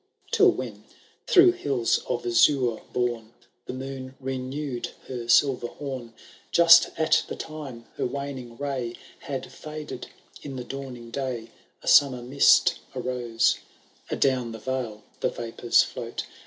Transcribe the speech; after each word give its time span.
Till 0.31 0.49
when, 0.51 0.85
through 1.27 1.51
hills 1.51 1.99
of 2.09 2.25
azure 2.25 2.81
borne,' 2.91 3.33
The 3.67 3.73
moon 3.73 4.15
renewed 4.19 4.89
her 5.07 5.29
silver 5.29 5.67
horn. 5.67 6.15
Just 6.49 6.89
at 6.97 7.23
the 7.27 7.35
time 7.35 7.85
her 7.97 8.05
waning 8.07 8.57
ray 8.57 8.95
Had 9.19 9.51
&ded 9.63 10.07
in 10.41 10.55
the 10.55 10.63
dawning 10.63 11.11
day, 11.11 11.51
A 11.83 11.87
summer 11.87 12.23
mist 12.23 12.79
arose; 12.95 13.59
Adown 14.09 14.53
the 14.53 14.57
vale 14.57 15.03
the 15.19 15.29
vapours 15.29 15.83
float. 15.83 16.23